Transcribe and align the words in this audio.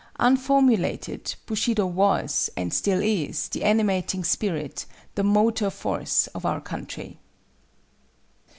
Unformulated, 0.19 1.35
Bushido 1.45 1.85
was 1.85 2.49
and 2.57 2.73
still 2.73 3.03
is 3.03 3.49
the 3.49 3.63
animating 3.63 4.23
spirit, 4.23 4.87
the 5.13 5.21
motor 5.23 5.69
force 5.69 6.25
of 6.33 6.43
our 6.43 6.59
country. 6.59 7.19